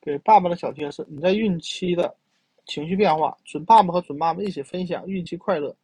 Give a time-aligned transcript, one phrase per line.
[0.00, 2.14] 给爸爸的小贴士：你在孕期的
[2.66, 5.74] 情绪变化，准爸爸和准妈妈一起分享孕期快乐。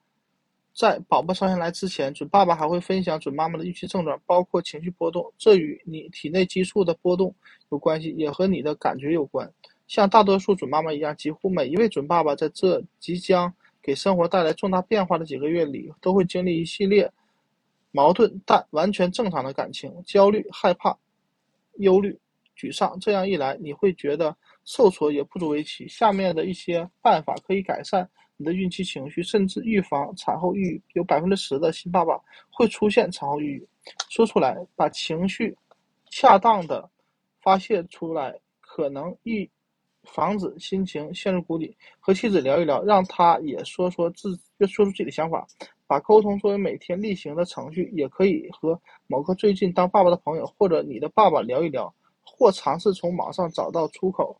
[0.72, 7.34] 在宝宝生下来之前，准爸爸还会分享准妈妈的孕期症状，包括情绪波动，这与你体内激素的波动
[7.70, 9.50] 有关系，也和你的感觉有关。
[9.86, 13.52] 像大多数准妈妈一样，几乎每一位准爸爸在这即将
[13.82, 17.10] 给生活带来重大变化的几个月里，都会经历一系列
[17.90, 20.96] 矛盾但完全正常的感情：焦虑、害怕、
[21.78, 22.18] 忧虑。
[22.56, 24.34] 沮丧，这样一来你会觉得
[24.64, 25.86] 受挫也不足为奇。
[25.86, 30.82] 下面的一些办法可以改善你的孕期情绪，甚至预防产后抑郁。
[30.94, 32.18] 有百分之十的新爸爸
[32.50, 33.68] 会出现产后抑郁。
[34.08, 35.56] 说出来，把情绪
[36.10, 36.88] 恰当的
[37.42, 39.48] 发泄出来，可能预
[40.04, 41.76] 防止心情陷入谷底。
[42.00, 45.46] 和妻子聊一聊，让他也说说自说出自己的想法。
[45.88, 51.94] 把沟通作为每天例行的程序，也可以和某个最近当爸爸的朋友或者你的爸爸聊一聊。
[52.36, 54.36] 或尝试从网上找到出口，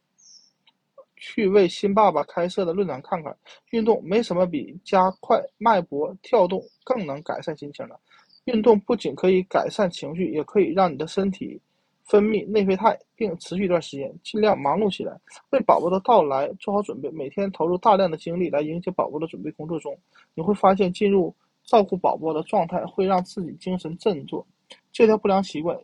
[1.16, 3.34] 去为新爸爸开设的论坛看看。
[3.70, 7.98] 运动没什么比加快脉搏跳动更能改善心情的。
[8.44, 11.58] 运动不仅可以改善情绪，也可以让你的身体
[12.04, 14.14] 分泌内啡肽，并持续一段时间。
[14.22, 15.18] 尽量忙碌起来，
[15.50, 17.10] 为宝宝的到来做好准备。
[17.10, 19.98] 每天投入大量的精力来迎接宝宝的准备工作中，
[20.34, 21.34] 你会发现进入
[21.64, 24.46] 照顾宝宝的状态会让自己精神振作。
[24.92, 25.76] 戒掉不良习惯。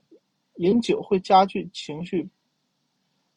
[0.57, 2.29] 饮酒会加剧情绪，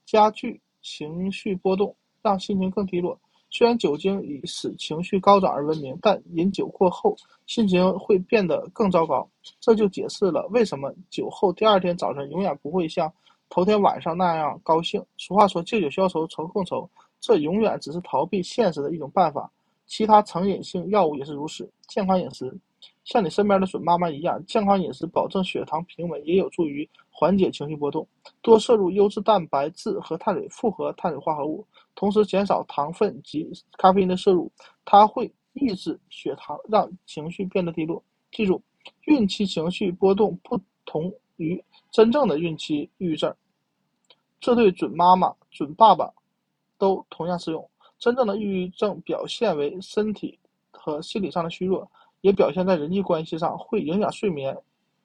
[0.06, 3.20] 加剧情绪波动，让心情更低落。
[3.50, 7.16] 虽然酒精以使情绪高涨而闻名，但饮酒过后
[7.48, 9.28] 心情会变得更糟糕。
[9.62, 13.12] 这就解释了为什么酒后第二天早晨永远不会像
[13.50, 15.02] 头天晚上那样高兴。
[15.18, 16.90] 俗话说“借酒消愁愁更愁”，
[17.22, 19.50] 这永远只是逃避现实的一种办法。
[19.86, 21.72] 其他成瘾性药物也是如此。
[21.88, 22.54] 健康饮食。
[23.04, 28.08] 像你身边的准妈妈一样，健康饮食保证血糖平稳，也有助于缓解情绪波动。
[28.42, 33.48] 多摄入优质蛋白质和碳水复合碳水化合物，同时减少糖分及
[33.78, 34.52] 咖啡因的摄入，
[34.84, 38.04] 它会抑制血糖，让情绪变得低落。
[38.32, 38.62] 记住，
[39.06, 43.34] 孕期情绪波动不同于真正的孕期抑郁症，
[44.40, 46.12] 这对准妈妈、准爸爸
[46.78, 47.70] 都同样适用。
[47.98, 50.38] 真正的抑郁症表现为身体
[50.72, 51.90] 和心理上的虚弱。
[52.26, 54.58] 也表现在人际关系上，会影响睡眠、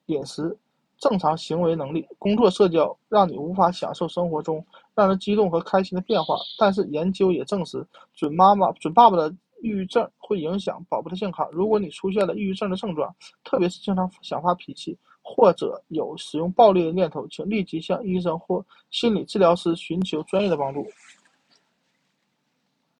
[0.07, 0.57] 饮食、
[0.97, 4.65] 正常行为能力、工作、社交，让你无法享受生活中
[4.95, 6.35] 让人激动和开心的变化。
[6.57, 9.29] 但是研究也证实，准妈妈、准爸爸的
[9.61, 11.47] 抑郁症会影响宝宝的健康。
[11.51, 20.83] 如果你出现了抑郁症的症状，特别是经常想发脾气，或者有使用暴力的念头，请立即向医生或心理治疗师寻求专业的帮助。